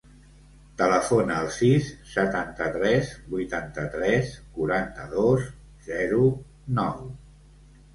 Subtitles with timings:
[0.77, 5.49] Telefona al sis, setanta-tres, vuitanta-tres, quaranta-dos,
[5.95, 6.29] zero,
[6.85, 7.11] nou.